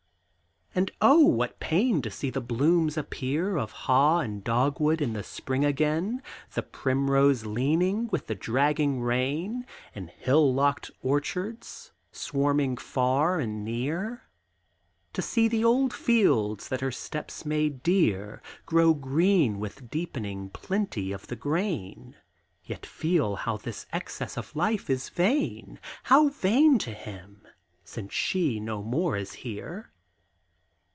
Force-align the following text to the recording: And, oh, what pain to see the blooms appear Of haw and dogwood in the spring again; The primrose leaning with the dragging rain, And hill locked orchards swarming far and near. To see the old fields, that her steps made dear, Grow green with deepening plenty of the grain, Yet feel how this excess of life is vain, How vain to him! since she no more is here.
And, 0.73 0.89
oh, 1.01 1.25
what 1.25 1.59
pain 1.59 2.01
to 2.01 2.09
see 2.09 2.29
the 2.29 2.39
blooms 2.39 2.95
appear 2.97 3.57
Of 3.57 3.71
haw 3.73 4.19
and 4.19 4.41
dogwood 4.41 5.01
in 5.01 5.11
the 5.11 5.21
spring 5.21 5.65
again; 5.65 6.23
The 6.53 6.63
primrose 6.63 7.45
leaning 7.45 8.07
with 8.07 8.27
the 8.27 8.35
dragging 8.35 9.01
rain, 9.01 9.65
And 9.93 10.09
hill 10.11 10.53
locked 10.53 10.89
orchards 11.01 11.91
swarming 12.13 12.77
far 12.77 13.37
and 13.37 13.65
near. 13.65 14.23
To 15.11 15.21
see 15.21 15.49
the 15.49 15.65
old 15.65 15.93
fields, 15.93 16.69
that 16.69 16.79
her 16.79 16.89
steps 16.91 17.45
made 17.45 17.83
dear, 17.83 18.41
Grow 18.65 18.93
green 18.93 19.59
with 19.59 19.89
deepening 19.91 20.51
plenty 20.51 21.11
of 21.11 21.27
the 21.27 21.35
grain, 21.35 22.15
Yet 22.63 22.85
feel 22.85 23.35
how 23.35 23.57
this 23.57 23.87
excess 23.91 24.37
of 24.37 24.55
life 24.55 24.89
is 24.89 25.09
vain, 25.09 25.81
How 26.03 26.29
vain 26.29 26.79
to 26.79 26.91
him! 26.93 27.45
since 27.83 28.13
she 28.13 28.61
no 28.61 28.81
more 28.81 29.17
is 29.17 29.33
here. 29.33 29.89